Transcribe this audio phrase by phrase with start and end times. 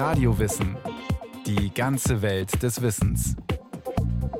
[0.00, 0.78] Radiowissen.
[1.44, 3.36] Die ganze Welt des Wissens.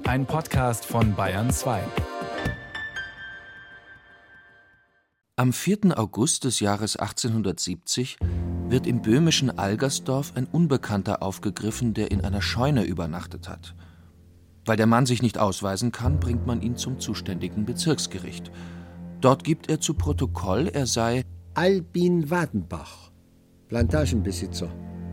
[0.05, 1.83] Ein Podcast von Bayern 2.
[5.37, 5.99] Am 4.
[5.99, 8.17] August des Jahres 1870
[8.69, 13.75] wird im böhmischen Algersdorf ein Unbekannter aufgegriffen, der in einer Scheune übernachtet hat.
[14.65, 18.51] Weil der Mann sich nicht ausweisen kann, bringt man ihn zum zuständigen Bezirksgericht.
[19.21, 23.11] Dort gibt er zu Protokoll, er sei Albin Wadenbach,
[23.69, 24.71] Plantagenbesitzer,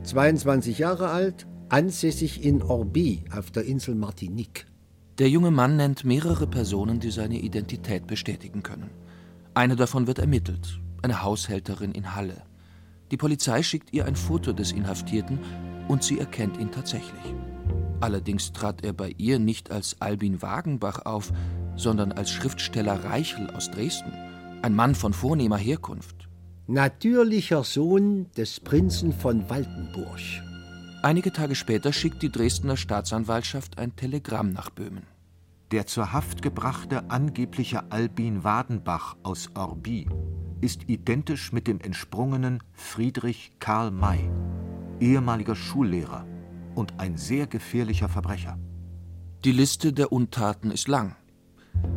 [0.07, 4.65] 22 Jahre alt, ansässig in Orby auf der Insel Martinique.
[5.19, 8.89] Der junge Mann nennt mehrere Personen, die seine Identität bestätigen können.
[9.53, 12.43] Eine davon wird ermittelt, eine Haushälterin in Halle.
[13.11, 15.39] Die Polizei schickt ihr ein Foto des Inhaftierten
[15.89, 17.35] und sie erkennt ihn tatsächlich.
[17.99, 21.33] Allerdings trat er bei ihr nicht als Albin Wagenbach auf,
[21.75, 24.13] sondern als Schriftsteller Reichel aus Dresden,
[24.61, 26.26] ein Mann von vornehmer Herkunft.
[26.69, 30.19] Natürlicher Sohn des Prinzen von Waldenburg.
[31.01, 35.03] Einige Tage später schickt die Dresdner Staatsanwaltschaft ein Telegramm nach Böhmen.
[35.71, 40.09] Der zur Haft gebrachte angebliche Albin Wadenbach aus Orby
[40.59, 44.29] ist identisch mit dem entsprungenen Friedrich Karl May,
[44.99, 46.27] ehemaliger Schullehrer
[46.75, 48.59] und ein sehr gefährlicher Verbrecher.
[49.45, 51.15] Die Liste der Untaten ist lang.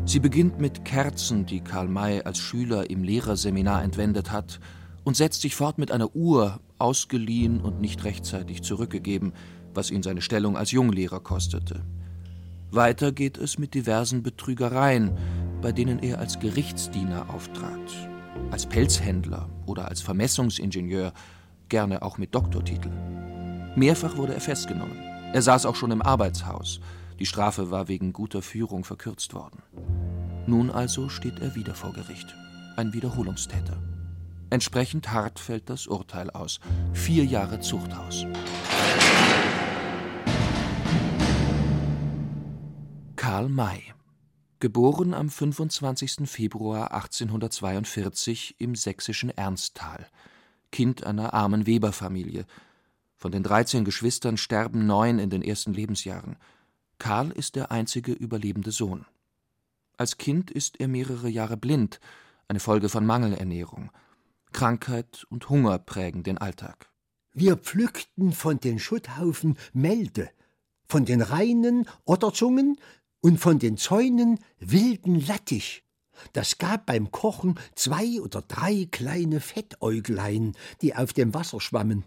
[0.05, 4.59] Sie beginnt mit Kerzen, die Karl May als Schüler im Lehrerseminar entwendet hat,
[5.05, 9.33] und setzt sich fort mit einer Uhr, ausgeliehen und nicht rechtzeitig zurückgegeben,
[9.75, 11.85] was ihn seine Stellung als Junglehrer kostete.
[12.71, 15.17] Weiter geht es mit diversen Betrügereien,
[15.61, 18.11] bei denen er als Gerichtsdiener auftrat,
[18.51, 21.13] als Pelzhändler oder als Vermessungsingenieur,
[21.69, 22.91] gerne auch mit Doktortitel.
[23.77, 24.99] Mehrfach wurde er festgenommen.
[25.33, 26.81] Er saß auch schon im Arbeitshaus.
[27.21, 29.63] Die Strafe war wegen guter Führung verkürzt worden.
[30.47, 32.35] Nun also steht er wieder vor Gericht.
[32.77, 33.77] Ein Wiederholungstäter.
[34.49, 36.61] Entsprechend hart fällt das Urteil aus.
[36.95, 38.25] Vier Jahre Zuchthaus.
[43.17, 43.83] Karl May.
[44.59, 46.23] Geboren am 25.
[46.25, 50.07] Februar 1842 im sächsischen Ernsthal.
[50.73, 52.47] Kind einer armen Weberfamilie.
[53.19, 56.37] Von den 13 Geschwistern sterben neun in den ersten Lebensjahren.
[57.01, 59.07] Karl ist der einzige überlebende Sohn.
[59.97, 61.99] Als Kind ist er mehrere Jahre blind,
[62.47, 63.91] eine Folge von Mangelernährung.
[64.53, 66.91] Krankheit und Hunger prägen den Alltag.
[67.33, 70.31] Wir pflückten von den Schutthaufen Melde,
[70.87, 72.77] von den Reinen Otterzungen
[73.21, 75.85] und von den Zäunen wilden Lattich.
[76.35, 82.05] Das gab beim Kochen zwei oder drei kleine Fettäuglein, die auf dem Wasser schwammen.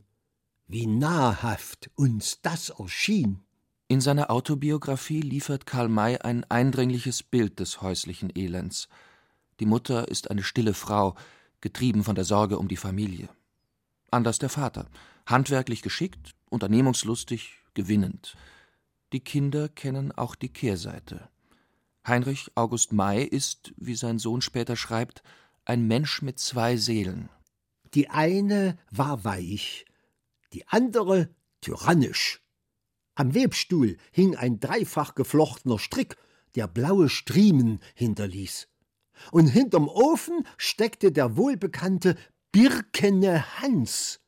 [0.67, 3.43] Wie nahrhaft uns das erschien.
[3.87, 8.87] In seiner Autobiografie liefert Karl May ein eindringliches Bild des häuslichen Elends.
[9.59, 11.15] Die Mutter ist eine stille Frau,
[11.61, 13.29] getrieben von der Sorge um die Familie.
[14.09, 14.89] Anders der Vater,
[15.25, 18.35] handwerklich geschickt, unternehmungslustig, gewinnend.
[19.11, 21.29] Die Kinder kennen auch die Kehrseite.
[22.05, 25.23] Heinrich August May ist, wie sein Sohn später schreibt,
[25.65, 27.29] ein Mensch mit zwei Seelen.
[27.93, 29.85] Die eine war weich,
[30.51, 31.29] die andere
[31.61, 32.42] tyrannisch.
[33.15, 36.17] Am Webstuhl hing ein dreifach geflochtener Strick,
[36.55, 38.67] der blaue Striemen hinterließ.
[39.31, 42.15] Und hinterm Ofen steckte der wohlbekannte
[42.51, 44.19] Birkene Hans,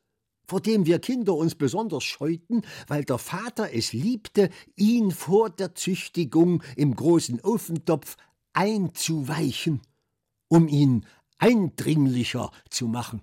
[0.46, 5.74] vor dem wir Kinder uns besonders scheuten, weil der Vater es liebte, ihn vor der
[5.74, 8.16] Züchtigung im großen Ofentopf
[8.52, 9.80] einzuweichen,
[10.48, 11.04] um ihn
[11.38, 13.22] eindringlicher zu machen.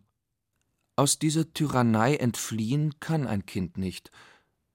[0.95, 4.11] Aus dieser Tyrannei entfliehen kann ein Kind nicht.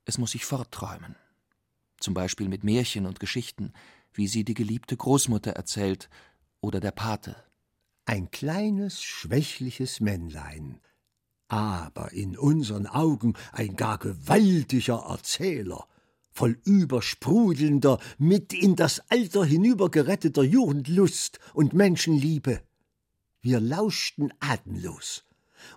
[0.08, 1.16] Es muss sich fortträumen.
[2.00, 3.74] Zum Beispiel mit Märchen und Geschichten,
[4.14, 6.08] wie sie die geliebte Großmutter erzählt
[6.62, 7.36] oder der Pate.
[8.06, 10.80] Ein kleines, schwächliches Männlein,
[11.48, 15.86] aber in unseren Augen ein gar gewaltiger Erzähler,
[16.30, 22.62] voll übersprudelnder, mit in das Alter hinübergeretteter Jugendlust und Menschenliebe.
[23.42, 25.26] Wir lauschten atemlos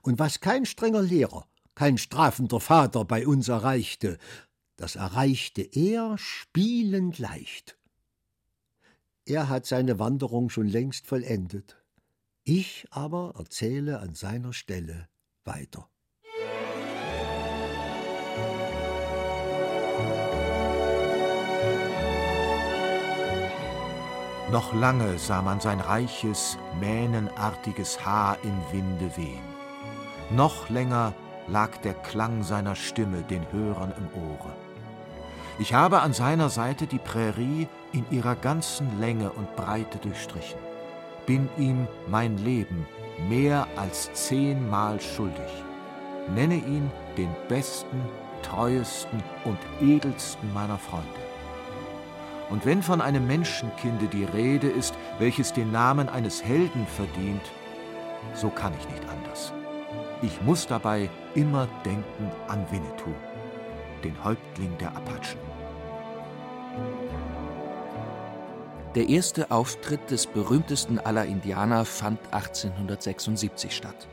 [0.03, 1.50] und was kein strenger Lehrer,
[1.81, 4.19] kein strafender Vater bei uns erreichte,
[4.75, 7.75] das erreichte er spielend leicht.
[9.25, 11.83] Er hat seine Wanderung schon längst vollendet.
[12.43, 15.09] Ich aber erzähle an seiner Stelle
[15.43, 15.89] weiter.
[24.51, 29.41] Noch lange sah man sein reiches, mähnenartiges Haar im Winde wehen.
[30.29, 31.15] Noch länger
[31.51, 34.51] lag der Klang seiner Stimme den Hörern im Ohre.
[35.59, 40.59] Ich habe an seiner Seite die Prärie in ihrer ganzen Länge und Breite durchstrichen,
[41.25, 42.87] bin ihm mein Leben
[43.29, 45.51] mehr als zehnmal schuldig,
[46.33, 48.01] nenne ihn den besten
[48.41, 51.05] treuesten und edelsten meiner Freunde.
[52.49, 57.43] Und wenn von einem Menschenkinde die Rede ist, welches den Namen eines Helden verdient,
[58.33, 59.53] so kann ich nicht anders.
[60.23, 63.13] Ich muss dabei immer denken an Winnetou,
[64.03, 65.39] den Häuptling der Apachen.
[68.93, 74.07] Der erste Auftritt des berühmtesten aller Indianer fand 1876 statt,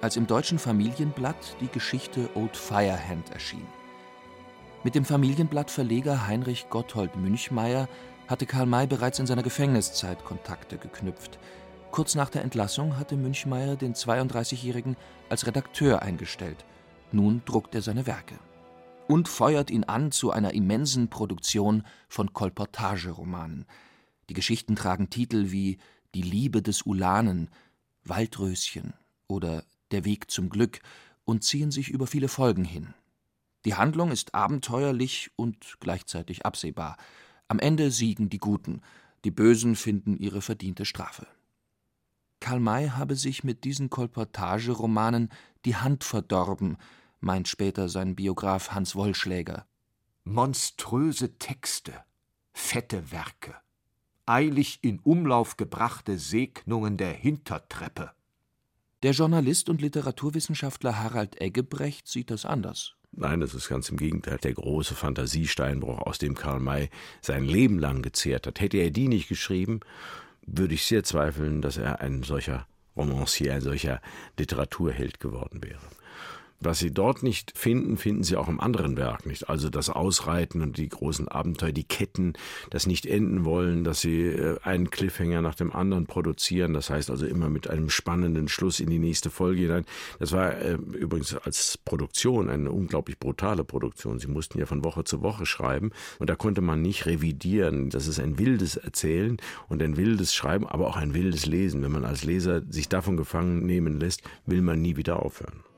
[0.00, 3.66] als im deutschen Familienblatt die Geschichte Old Firehand erschien.
[4.82, 7.88] Mit dem Familienblattverleger Heinrich Gotthold Münchmeyer
[8.26, 11.38] hatte Karl May bereits in seiner Gefängniszeit Kontakte geknüpft.
[11.92, 14.96] Kurz nach der Entlassung hatte Münchmeyer den 32-Jährigen
[15.28, 16.64] als Redakteur eingestellt.
[17.12, 18.38] Nun druckt er seine Werke
[19.08, 23.66] und feuert ihn an zu einer immensen Produktion von Kolportageromanen.
[24.30, 25.76] Die Geschichten tragen Titel wie
[26.14, 27.50] Die Liebe des Ulanen,
[28.04, 28.94] Waldröschen
[29.28, 30.80] oder Der Weg zum Glück
[31.26, 32.94] und ziehen sich über viele Folgen hin.
[33.66, 36.96] Die Handlung ist abenteuerlich und gleichzeitig absehbar.
[37.48, 38.80] Am Ende siegen die Guten,
[39.26, 41.26] die Bösen finden ihre verdiente Strafe.
[42.42, 45.28] Karl May habe sich mit diesen Kolportageromanen
[45.64, 46.76] die Hand verdorben,
[47.20, 49.64] meint später sein Biograf Hans Wollschläger.
[50.24, 51.92] Monströse Texte,
[52.52, 53.54] fette Werke,
[54.26, 58.10] eilig in Umlauf gebrachte Segnungen der Hintertreppe.
[59.04, 62.96] Der Journalist und Literaturwissenschaftler Harald Eggebrecht sieht das anders.
[63.12, 64.38] Nein, das ist ganz im Gegenteil.
[64.38, 66.90] Der große Fantasiesteinbruch, aus dem Karl May
[67.20, 68.60] sein Leben lang gezehrt hat.
[68.60, 69.80] Hätte er die nicht geschrieben,
[70.46, 72.66] würde ich sehr zweifeln, dass er ein solcher
[72.96, 74.00] Romancier, ein solcher
[74.38, 75.80] Literaturheld geworden wäre.
[76.64, 79.48] Was Sie dort nicht finden, finden Sie auch im anderen Werk nicht.
[79.48, 82.34] Also das Ausreiten und die großen Abenteuer, die Ketten,
[82.70, 86.72] das nicht enden wollen, dass Sie äh, einen Cliffhanger nach dem anderen produzieren.
[86.72, 89.84] Das heißt also immer mit einem spannenden Schluss in die nächste Folge hinein.
[90.18, 94.18] Das war äh, übrigens als Produktion eine unglaublich brutale Produktion.
[94.18, 97.90] Sie mussten ja von Woche zu Woche schreiben und da konnte man nicht revidieren.
[97.90, 99.38] Das ist ein wildes Erzählen
[99.68, 101.82] und ein wildes Schreiben, aber auch ein wildes Lesen.
[101.82, 105.71] Wenn man als Leser sich davon gefangen nehmen lässt, will man nie wieder aufhören.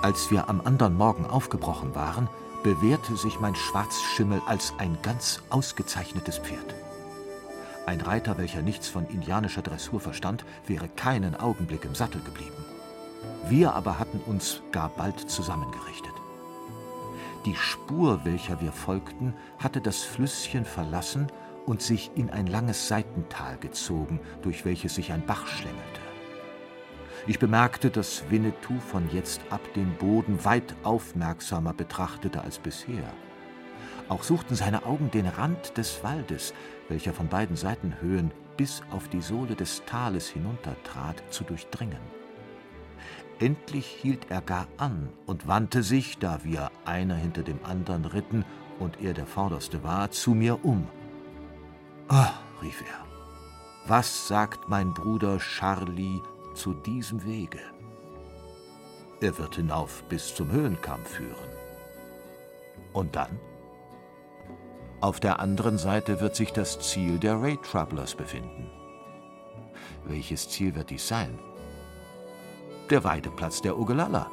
[0.00, 2.28] Als wir am anderen Morgen aufgebrochen waren,
[2.62, 6.74] bewährte sich mein Schwarzschimmel als ein ganz ausgezeichnetes Pferd.
[7.84, 12.64] Ein Reiter, welcher nichts von indianischer Dressur verstand, wäre keinen Augenblick im Sattel geblieben.
[13.48, 16.12] Wir aber hatten uns gar bald zusammengerichtet.
[17.44, 21.26] Die Spur, welcher wir folgten, hatte das Flüsschen verlassen
[21.66, 26.07] und sich in ein langes Seitental gezogen, durch welches sich ein Bach schlängelte.
[27.26, 33.12] Ich bemerkte, dass Winnetou von jetzt ab den Boden weit aufmerksamer betrachtete als bisher.
[34.08, 36.54] Auch suchten seine Augen den Rand des Waldes,
[36.88, 42.00] welcher von beiden Seitenhöhen bis auf die Sohle des Tales hinuntertrat, zu durchdringen.
[43.38, 48.44] Endlich hielt er gar an und wandte sich, da wir einer hinter dem anderen ritten
[48.80, 50.88] und er der Vorderste war, zu mir um.
[52.08, 52.30] Ah,
[52.62, 53.06] rief er,
[53.86, 56.20] was sagt mein Bruder Charlie
[56.58, 57.60] zu diesem Wege.
[59.20, 61.50] Er wird hinauf bis zum Höhenkamm führen.
[62.92, 63.38] Und dann?
[65.00, 68.68] Auf der anderen Seite wird sich das Ziel der Raid Troublers befinden.
[70.04, 71.38] Welches Ziel wird dies sein?
[72.90, 74.28] Der Weideplatz der Ogallala.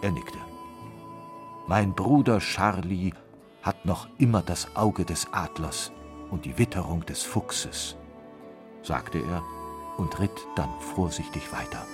[0.00, 0.38] Er nickte.
[1.66, 3.12] Mein Bruder Charlie
[3.60, 5.92] hat noch immer das Auge des Adlers
[6.30, 7.96] und die Witterung des Fuchses,
[8.82, 9.42] sagte er
[9.96, 11.86] und ritt dann vorsichtig weiter.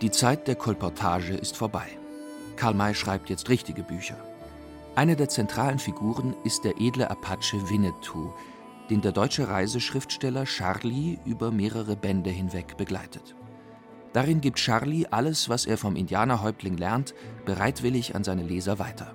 [0.00, 1.86] Die Zeit der Kolportage ist vorbei.
[2.56, 4.16] Karl May schreibt jetzt richtige Bücher.
[4.96, 8.32] Eine der zentralen Figuren ist der edle Apache Winnetou,
[8.90, 13.34] den der deutsche Reiseschriftsteller Charlie über mehrere Bände hinweg begleitet.
[14.12, 19.14] Darin gibt Charlie alles, was er vom Indianerhäuptling lernt, bereitwillig an seine Leser weiter.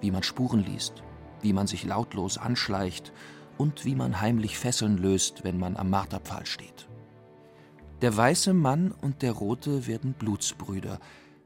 [0.00, 1.04] Wie man Spuren liest,
[1.42, 3.12] wie man sich lautlos anschleicht
[3.58, 6.88] und wie man heimlich Fesseln löst, wenn man am Marterpfahl steht.
[8.02, 11.00] Der weiße Mann und der rote werden Blutsbrüder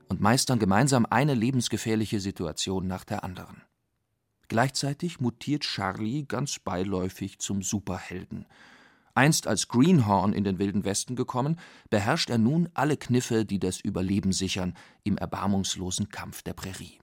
[0.08, 3.62] und meistern gemeinsam eine lebensgefährliche Situation nach der anderen.
[4.48, 8.46] Gleichzeitig mutiert Charlie ganz beiläufig zum Superhelden.
[9.14, 11.56] Einst als Greenhorn in den Wilden Westen gekommen,
[11.88, 14.74] beherrscht er nun alle Kniffe, die das Überleben sichern
[15.04, 16.98] im erbarmungslosen Kampf der Prärie.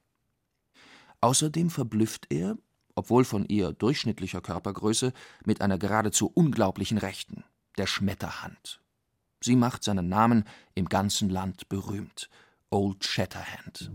[1.22, 2.58] Außerdem verblüfft er,
[2.98, 5.14] obwohl von eher durchschnittlicher Körpergröße,
[5.46, 7.44] mit einer geradezu unglaublichen Rechten,
[7.78, 8.82] der Schmetterhand.
[9.40, 12.30] Sie macht seinen Namen im ganzen Land berühmt.
[12.70, 13.92] Old Shatterhand.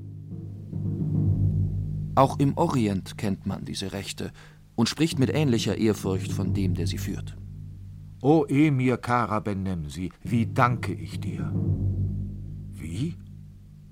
[2.14, 4.32] Auch im Orient kennt man diese Rechte
[4.76, 7.36] und spricht mit ähnlicher Ehrfurcht von dem, der sie führt.
[8.22, 11.52] O Emir Kara Benemsi, wie danke ich dir!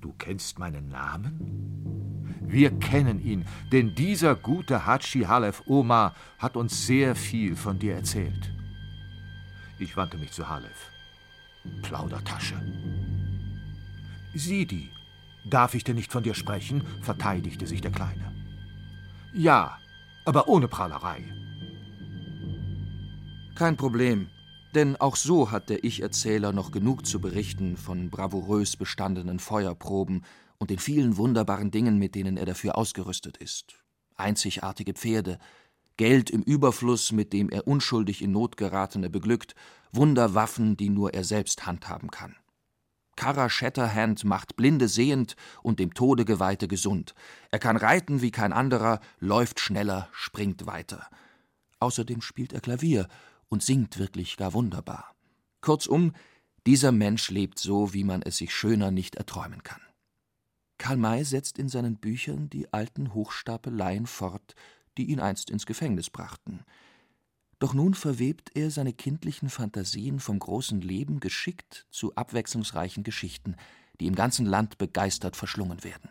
[0.00, 2.09] Du kennst meinen Namen?
[2.40, 7.94] Wir kennen ihn, denn dieser gute Hatschi Halef Omar hat uns sehr viel von dir
[7.94, 8.50] erzählt.
[9.78, 10.90] Ich wandte mich zu Halef.
[11.82, 12.60] Plaudertasche.
[14.34, 14.90] Sidi,
[15.44, 16.82] darf ich denn nicht von dir sprechen?
[17.02, 18.32] verteidigte sich der Kleine.
[19.32, 19.78] Ja,
[20.24, 21.22] aber ohne Prahlerei.
[23.54, 24.28] Kein Problem,
[24.74, 30.24] denn auch so hat der Ich-Erzähler noch genug zu berichten von bravourös bestandenen Feuerproben
[30.60, 33.82] und den vielen wunderbaren Dingen, mit denen er dafür ausgerüstet ist.
[34.14, 35.38] Einzigartige Pferde,
[35.96, 39.54] Geld im Überfluss, mit dem er unschuldig in Not geratene beglückt,
[39.90, 42.36] Wunderwaffen, die nur er selbst handhaben kann.
[43.16, 47.14] Kara Shatterhand macht Blinde sehend und dem Tode Geweihte gesund.
[47.50, 51.06] Er kann reiten wie kein anderer, läuft schneller, springt weiter.
[51.80, 53.08] Außerdem spielt er Klavier
[53.48, 55.14] und singt wirklich gar wunderbar.
[55.60, 56.12] Kurzum,
[56.66, 59.80] dieser Mensch lebt so, wie man es sich schöner nicht erträumen kann.
[60.80, 64.54] Karl May setzt in seinen Büchern die alten Hochstapeleien fort,
[64.96, 66.64] die ihn einst ins Gefängnis brachten.
[67.58, 73.56] Doch nun verwebt er seine kindlichen Phantasien vom großen Leben geschickt zu abwechslungsreichen Geschichten,
[74.00, 76.08] die im ganzen Land begeistert verschlungen werden.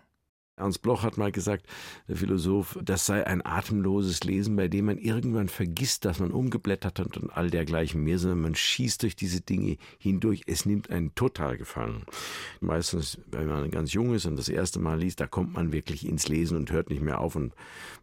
[0.59, 1.65] Ernst Bloch hat mal gesagt,
[2.07, 6.99] der Philosoph, das sei ein atemloses Lesen, bei dem man irgendwann vergisst, dass man umgeblättert
[6.99, 10.43] hat und all dergleichen mehr, sondern man schießt durch diese Dinge hindurch.
[10.47, 12.03] Es nimmt einen total gefangen.
[12.61, 16.07] Meistens, wenn man ganz jung ist und das erste Mal liest, da kommt man wirklich
[16.07, 17.53] ins Lesen und hört nicht mehr auf und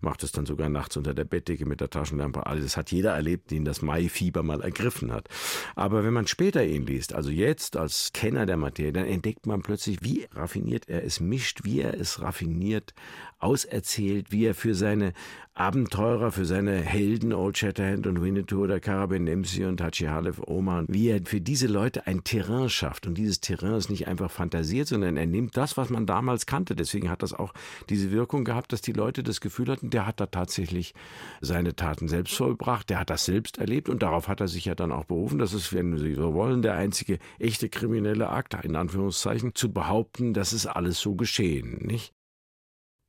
[0.00, 2.46] macht es dann sogar nachts unter der Bettdecke mit der Taschenlampe.
[2.46, 5.28] Alles das hat jeder erlebt, den das Maifieber mal ergriffen hat.
[5.76, 9.62] Aber wenn man später ihn liest, also jetzt als Kenner der Materie, dann entdeckt man
[9.62, 12.94] plötzlich, wie raffiniert er es mischt, wie er es raffiniert raffiniert
[13.38, 15.12] auserzählt, wie er für seine
[15.54, 20.84] Abenteurer, für seine Helden, Old Shatterhand und Winnetou oder Carabin Dempsey und Hachi Halef Oma,
[20.88, 23.06] wie er für diese Leute ein Terrain schafft.
[23.06, 26.76] Und dieses Terrain ist nicht einfach fantasiert, sondern er nimmt das, was man damals kannte.
[26.76, 27.52] Deswegen hat das auch
[27.88, 30.94] diese Wirkung gehabt, dass die Leute das Gefühl hatten, der hat da tatsächlich
[31.40, 34.74] seine Taten selbst vollbracht, der hat das selbst erlebt und darauf hat er sich ja
[34.74, 35.38] dann auch berufen.
[35.38, 40.34] Das ist, wenn Sie so wollen, der einzige echte kriminelle Akt, in Anführungszeichen, zu behaupten,
[40.34, 42.15] das ist alles so geschehen, nicht?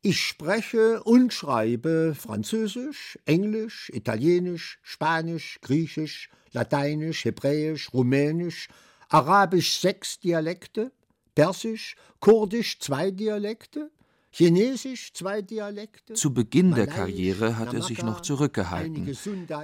[0.01, 8.67] Ich spreche und schreibe Französisch, Englisch, Italienisch, Spanisch, Griechisch, Lateinisch, Hebräisch, Rumänisch,
[9.09, 10.91] Arabisch sechs Dialekte,
[11.33, 13.89] Persisch, Kurdisch zwei Dialekte,
[14.29, 16.13] Chinesisch zwei Dialekte.
[16.13, 19.17] Zu Beginn der Karriere hat er sich noch zurückgehalten.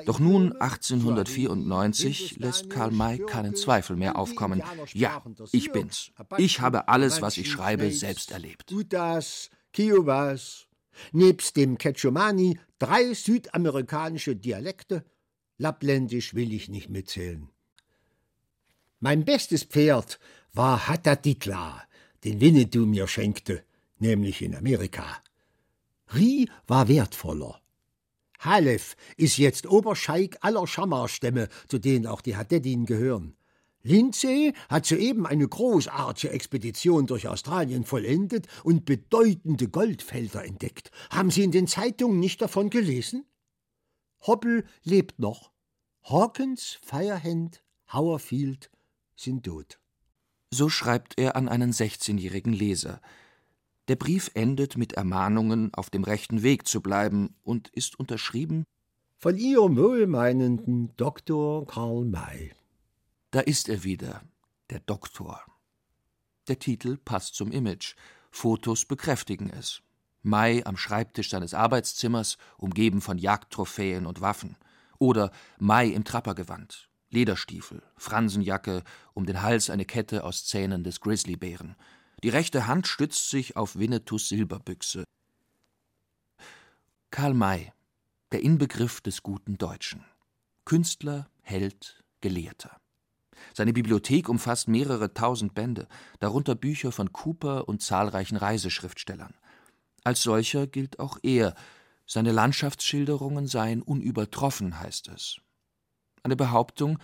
[0.06, 4.64] Doch nun, 1894, lässt Karl May keinen Zweifel mehr aufkommen.
[4.94, 5.22] Ja,
[5.52, 6.12] ich bin's.
[6.38, 8.74] Ich habe alles, was ich schreibe, selbst erlebt.
[9.74, 10.68] Kiowas,
[11.12, 15.04] nebst dem Quechumani drei südamerikanische Dialekte,
[15.58, 17.50] Lappländisch will ich nicht mitzählen.
[19.00, 20.20] Mein bestes Pferd
[20.54, 21.84] war Hatatitla,
[22.24, 23.64] den Winnetou mir schenkte,
[24.00, 25.22] nämlich in Amerika.
[26.14, 27.62] Ri war wertvoller.
[28.40, 33.36] Halef ist jetzt Oberscheik aller Schamar-Stämme, zu denen auch die Hadeddin gehören.
[33.86, 40.90] Lindsay hat soeben eine großartige Expedition durch Australien vollendet und bedeutende Goldfelder entdeckt.
[41.10, 43.26] Haben Sie in den Zeitungen nicht davon gelesen?
[44.22, 45.52] Hobble lebt noch.
[46.04, 47.62] Hawkins, Firehand,
[47.92, 48.72] Howerfield
[49.18, 49.80] sind tot.
[50.50, 53.02] So schreibt er an einen 16-jährigen Leser.
[53.90, 58.64] Der Brief endet mit Ermahnungen, auf dem rechten Weg zu bleiben und ist unterschrieben
[59.18, 61.66] von Ihrem wohlmeinenden Dr.
[61.66, 62.52] Karl May.
[63.34, 64.22] Da ist er wieder,
[64.70, 65.44] der Doktor.
[66.48, 67.96] Der Titel passt zum Image.
[68.30, 69.82] Fotos bekräftigen es.
[70.22, 74.56] Mai am Schreibtisch seines Arbeitszimmers, umgeben von Jagdtrophäen und Waffen.
[75.00, 78.84] Oder Mai im Trappergewand, Lederstiefel, Fransenjacke,
[79.16, 81.76] um den Hals eine Kette aus Zähnen des Grizzlybären.
[82.22, 85.06] Die rechte Hand stützt sich auf Winnetous Silberbüchse.
[87.10, 87.74] Karl May,
[88.32, 90.06] der Inbegriff des guten Deutschen.
[90.66, 92.80] Künstler, Held, Gelehrter.
[93.54, 95.88] Seine Bibliothek umfasst mehrere tausend Bände,
[96.20, 99.34] darunter Bücher von Cooper und zahlreichen Reiseschriftstellern.
[100.04, 101.56] Als solcher gilt auch er,
[102.06, 105.38] seine Landschaftsschilderungen seien unübertroffen, heißt es.
[106.24, 107.00] Eine Behauptung,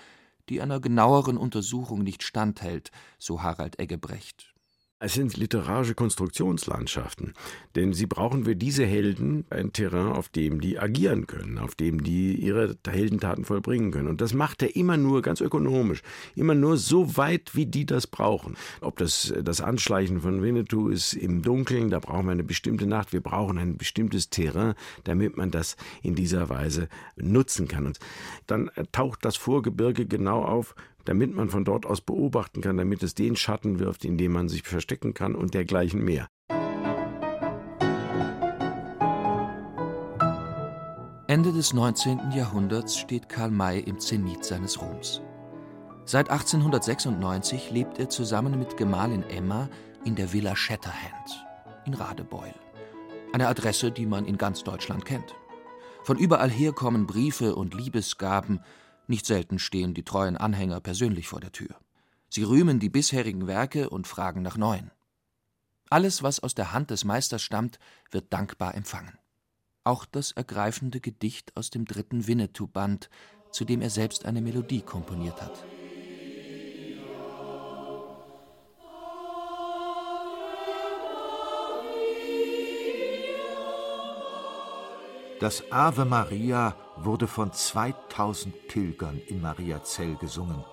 [0.50, 4.54] die einer genaueren Untersuchung nicht standhält, so Harald Eggebrecht.
[5.02, 7.34] Es sind literarische Konstruktionslandschaften,
[7.76, 12.04] denn sie brauchen für diese Helden ein Terrain, auf dem die agieren können, auf dem
[12.04, 14.10] die ihre Heldentaten vollbringen können.
[14.10, 16.02] Und das macht er immer nur ganz ökonomisch,
[16.36, 18.58] immer nur so weit, wie die das brauchen.
[18.82, 23.14] Ob das das Anschleichen von Winnetou ist im Dunkeln, da brauchen wir eine bestimmte Nacht,
[23.14, 24.74] wir brauchen ein bestimmtes Terrain,
[25.06, 27.86] damit man das in dieser Weise nutzen kann.
[27.86, 28.00] Und
[28.48, 30.76] dann taucht das Vorgebirge genau auf,
[31.10, 34.48] damit man von dort aus beobachten kann, damit es den Schatten wirft, in dem man
[34.48, 36.28] sich verstecken kann und dergleichen mehr.
[41.26, 42.30] Ende des 19.
[42.36, 45.24] Jahrhunderts steht Karl May im Zenit seines Ruhms.
[46.06, 49.68] Seit 1896 lebt er zusammen mit Gemahlin Emma
[50.06, 51.44] in der Villa Shatterhand
[51.88, 52.54] in Radebeul.
[53.34, 55.34] Eine Adresse, die man in ganz Deutschland kennt.
[56.04, 58.60] Von überall her kommen Briefe und Liebesgaben,
[59.10, 61.76] nicht selten stehen die treuen Anhänger persönlich vor der Tür.
[62.30, 64.92] Sie rühmen die bisherigen Werke und fragen nach neuen.
[65.90, 67.80] Alles, was aus der Hand des Meisters stammt,
[68.12, 69.18] wird dankbar empfangen.
[69.84, 73.10] Auch das ergreifende Gedicht aus dem dritten Winnetou-Band,
[73.52, 75.64] zu dem er selbst eine Melodie komponiert hat.
[85.40, 90.66] Das Ave Maria wurde von 2000 Pilgern in Mariazell gesungen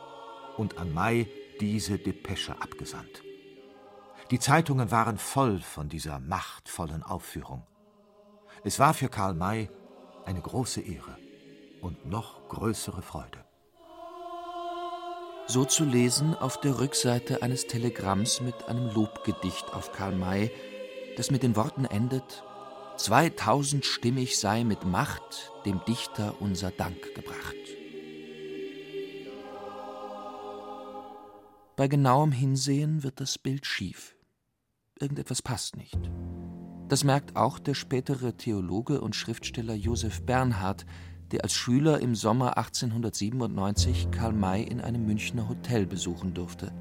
[0.56, 1.28] und an Mai
[1.60, 3.22] diese Depesche abgesandt.
[4.32, 7.62] Die Zeitungen waren voll von dieser machtvollen Aufführung.
[8.64, 9.70] Es war für Karl May
[10.24, 11.16] eine große Ehre
[11.80, 13.44] und noch größere Freude.
[15.46, 20.50] So zu lesen auf der Rückseite eines Telegramms mit einem Lobgedicht auf Karl May,
[21.16, 22.42] das mit den Worten endet:
[22.96, 27.54] Zweitausendstimmig sei mit Macht dem Dichter unser Dank gebracht.
[31.76, 34.16] Bei genauem Hinsehen wird das Bild schief.
[34.98, 35.98] Irgendetwas passt nicht.
[36.88, 40.86] Das merkt auch der spätere Theologe und Schriftsteller Josef Bernhard,
[41.32, 46.72] der als Schüler im Sommer 1897 Karl May in einem Münchner Hotel besuchen durfte.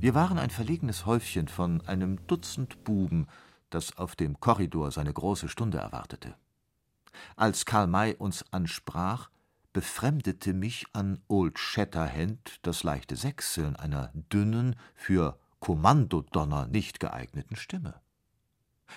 [0.00, 3.26] Wir waren ein verlegenes Häufchen von einem Dutzend Buben,
[3.70, 6.36] das auf dem Korridor seine große Stunde erwartete.
[7.36, 9.30] Als Karl May uns ansprach,
[9.72, 18.00] befremdete mich an Old Shatterhand das leichte Sechseln einer dünnen, für Kommandodonner nicht geeigneten Stimme.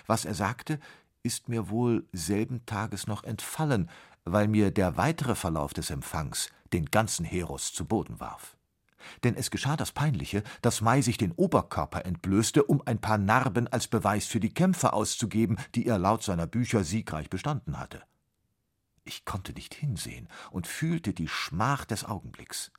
[0.06, 0.80] Was er sagte,
[1.22, 3.88] ist mir wohl selben Tages noch entfallen,
[4.24, 8.56] weil mir der weitere Verlauf des Empfangs den ganzen Heros zu Boden warf.
[9.22, 13.68] Denn es geschah das Peinliche, dass Mai sich den Oberkörper entblößte, um ein paar Narben
[13.68, 18.02] als Beweis für die Kämpfe auszugeben, die er laut seiner Bücher siegreich bestanden hatte.
[19.04, 22.72] Ich konnte nicht hinsehen und fühlte die Schmach des Augenblicks.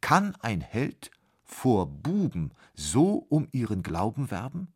[0.00, 1.10] Kann ein Held
[1.44, 4.72] vor Buben so um ihren Glauben werben?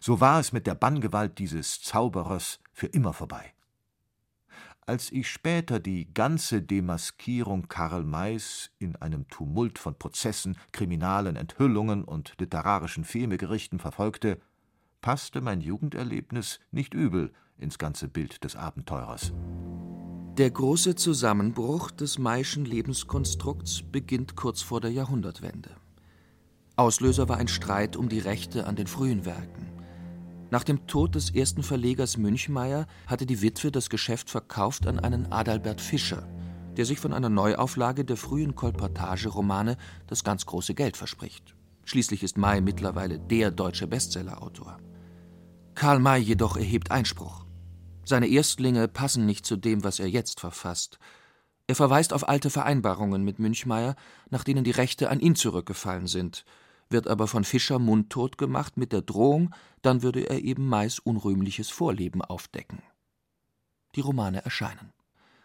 [0.00, 3.52] So war es mit der Banngewalt dieses Zauberers für immer vorbei.
[4.84, 12.02] Als ich später die ganze Demaskierung Karl Mays in einem Tumult von Prozessen, kriminalen Enthüllungen
[12.02, 14.40] und literarischen Femegerichten verfolgte,
[15.00, 19.32] passte mein Jugenderlebnis nicht übel ins ganze Bild des Abenteurers.
[20.36, 25.76] Der große Zusammenbruch des Mayschen Lebenskonstrukts beginnt kurz vor der Jahrhundertwende.
[26.74, 29.71] Auslöser war ein Streit um die Rechte an den frühen Werken.
[30.52, 35.32] Nach dem Tod des ersten Verlegers Münchmeyer hatte die Witwe das Geschäft verkauft an einen
[35.32, 36.28] Adalbert Fischer,
[36.76, 41.54] der sich von einer Neuauflage der frühen Kolportageromane das ganz große Geld verspricht.
[41.86, 44.76] Schließlich ist May mittlerweile der deutsche Bestsellerautor.
[45.74, 47.46] Karl May jedoch erhebt Einspruch.
[48.04, 50.98] Seine Erstlinge passen nicht zu dem, was er jetzt verfasst.
[51.66, 53.96] Er verweist auf alte Vereinbarungen mit Münchmeyer,
[54.28, 56.44] nach denen die Rechte an ihn zurückgefallen sind–
[56.92, 61.70] wird aber von Fischer mundtot gemacht mit der Drohung, dann würde er eben Mais unrühmliches
[61.70, 62.82] Vorleben aufdecken.
[63.94, 64.92] Die Romane erscheinen.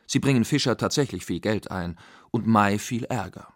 [0.06, 1.98] Sie bringen Fischer tatsächlich viel Geld ein
[2.32, 3.54] und Mai viel Ärger.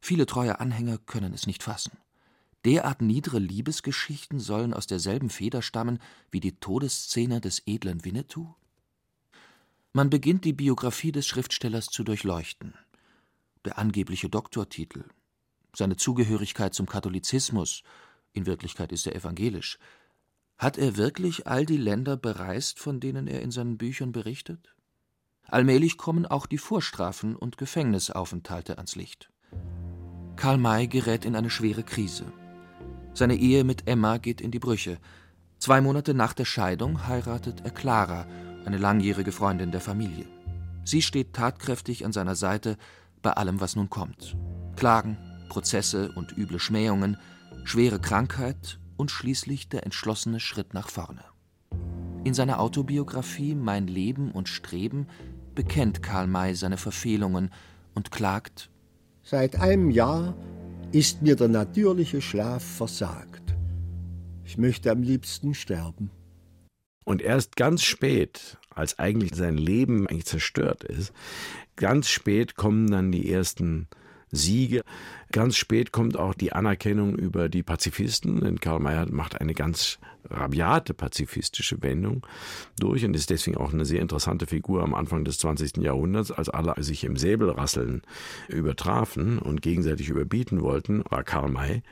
[0.00, 1.92] Viele treue Anhänger können es nicht fassen.
[2.64, 5.98] Derart niedere Liebesgeschichten sollen aus derselben Feder stammen
[6.30, 8.54] wie die Todesszene des edlen Winnetou?
[9.92, 12.74] Man beginnt die Biografie des Schriftstellers zu durchleuchten.
[13.64, 15.04] Der angebliche Doktortitel,
[15.74, 17.82] seine Zugehörigkeit zum Katholizismus,
[18.32, 19.78] in Wirklichkeit ist er evangelisch,
[20.58, 24.74] hat er wirklich all die Länder bereist, von denen er in seinen Büchern berichtet?
[25.48, 29.30] Allmählich kommen auch die Vorstrafen und Gefängnisaufenthalte ans Licht.
[30.36, 32.32] Karl May gerät in eine schwere Krise.
[33.12, 34.98] Seine Ehe mit Emma geht in die Brüche.
[35.58, 38.26] Zwei Monate nach der Scheidung heiratet er Clara,
[38.64, 40.26] eine langjährige Freundin der Familie.
[40.84, 42.76] Sie steht tatkräftig an seiner Seite
[43.20, 44.36] bei allem, was nun kommt.
[44.76, 45.18] Klagen,
[45.52, 47.18] Prozesse und üble Schmähungen,
[47.64, 51.22] schwere Krankheit und schließlich der entschlossene Schritt nach vorne.
[52.24, 55.08] In seiner Autobiografie Mein Leben und Streben
[55.54, 57.50] bekennt Karl May seine Verfehlungen
[57.92, 58.70] und klagt
[59.24, 60.34] Seit einem Jahr
[60.90, 63.54] ist mir der natürliche Schlaf versagt.
[64.46, 66.10] Ich möchte am liebsten sterben.
[67.04, 71.12] Und erst ganz spät, als eigentlich sein Leben eigentlich zerstört ist,
[71.76, 73.88] ganz spät kommen dann die ersten
[74.32, 74.82] Siege.
[75.30, 79.98] Ganz spät kommt auch die Anerkennung über die Pazifisten, denn Karl May macht eine ganz
[80.28, 82.26] rabiate pazifistische Wendung
[82.78, 85.78] durch und ist deswegen auch eine sehr interessante Figur am Anfang des 20.
[85.78, 88.02] Jahrhunderts, als alle sich im Säbelrasseln
[88.48, 91.82] übertrafen und gegenseitig überbieten wollten, war Karl May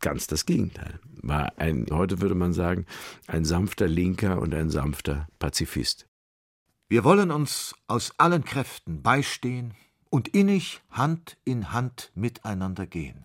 [0.00, 0.98] ganz das Gegenteil.
[1.22, 2.86] War ein, heute würde man sagen,
[3.26, 6.06] ein sanfter Linker und ein sanfter Pazifist.
[6.88, 9.74] Wir wollen uns aus allen Kräften beistehen
[10.10, 13.24] und innig Hand in Hand miteinander gehen,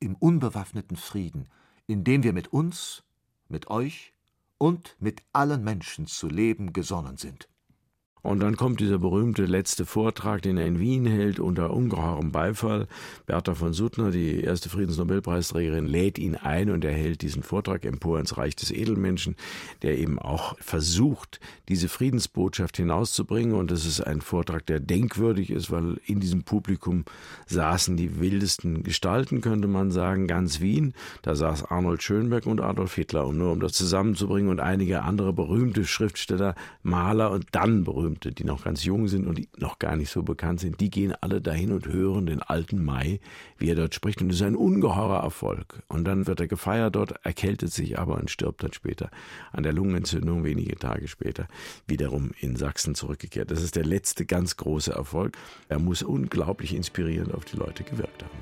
[0.00, 1.48] im unbewaffneten Frieden,
[1.86, 3.04] in dem wir mit uns,
[3.48, 4.14] mit euch
[4.58, 7.48] und mit allen Menschen zu leben gesonnen sind.
[8.22, 12.86] Und dann kommt dieser berühmte letzte Vortrag, den er in Wien hält, unter ungeheurem Beifall.
[13.26, 18.20] Bertha von Suttner, die erste Friedensnobelpreisträgerin, lädt ihn ein und er hält diesen Vortrag empor
[18.20, 19.34] ins Reich des Edelmenschen,
[19.82, 23.56] der eben auch versucht, diese Friedensbotschaft hinauszubringen.
[23.56, 27.04] Und das ist ein Vortrag, der denkwürdig ist, weil in diesem Publikum
[27.48, 30.94] saßen die wildesten Gestalten, könnte man sagen, ganz Wien.
[31.22, 33.26] Da saß Arnold Schönberg und Adolf Hitler.
[33.26, 36.54] Und nur um das zusammenzubringen und einige andere berühmte Schriftsteller,
[36.84, 40.10] Maler und dann berühmte Berühmte, die noch ganz jung sind und die noch gar nicht
[40.10, 43.20] so bekannt sind, die gehen alle dahin und hören den alten Mai,
[43.58, 44.20] wie er dort spricht.
[44.20, 45.82] Und es ist ein ungeheurer Erfolg.
[45.88, 49.10] Und dann wird er gefeiert dort, erkältet sich aber und stirbt dann später
[49.52, 51.48] an der Lungenentzündung, wenige Tage später,
[51.86, 53.50] wiederum in Sachsen zurückgekehrt.
[53.50, 55.36] Das ist der letzte ganz große Erfolg.
[55.68, 58.38] Er muss unglaublich inspirierend auf die Leute gewirkt haben.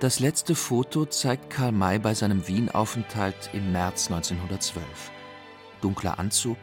[0.00, 4.84] Das letzte Foto zeigt Karl May bei seinem Wien-Aufenthalt im März 1912.
[5.80, 6.56] Dunkler Anzug,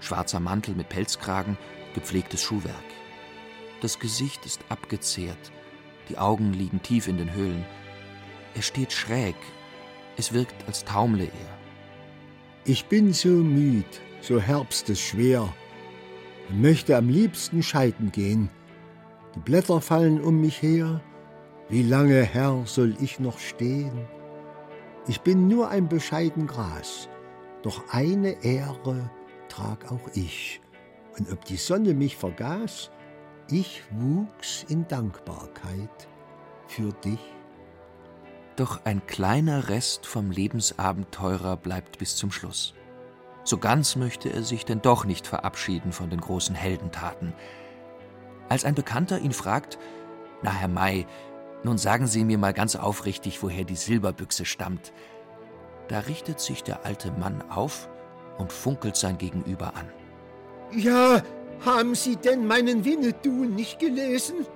[0.00, 1.56] schwarzer Mantel mit Pelzkragen,
[1.94, 2.74] gepflegtes Schuhwerk.
[3.80, 5.52] Das Gesicht ist abgezehrt,
[6.08, 7.64] die Augen liegen tief in den Höhlen.
[8.54, 9.36] Er steht schräg,
[10.16, 11.58] es wirkt, als taumle er.
[12.64, 13.86] Ich bin so müd,
[14.20, 15.48] so herbstesschwer,
[16.48, 18.50] und möchte am liebsten scheiden gehen.
[19.34, 21.00] Die Blätter fallen um mich her,
[21.68, 24.08] wie lange, Herr, soll ich noch stehen?
[25.06, 27.08] Ich bin nur ein bescheiden Gras,
[27.62, 29.08] doch eine Ehre
[29.50, 30.60] trag auch ich.
[31.18, 32.90] Und ob die Sonne mich vergaß,
[33.50, 36.08] ich wuchs in Dankbarkeit
[36.66, 37.20] für dich.
[38.56, 42.74] Doch ein kleiner Rest vom Lebensabenteurer bleibt bis zum Schluss.
[43.44, 47.34] So ganz möchte er sich denn doch nicht verabschieden von den großen Heldentaten.
[48.48, 49.78] Als ein Bekannter ihn fragt,
[50.42, 51.06] na Herr May,
[51.64, 54.92] nun sagen Sie mir mal ganz aufrichtig, woher die Silberbüchse stammt.
[55.88, 57.89] Da richtet sich der alte Mann auf
[58.40, 59.88] und funkelt sein Gegenüber an.
[60.72, 61.22] Ja,
[61.64, 64.46] haben Sie denn meinen Winnetou nicht gelesen?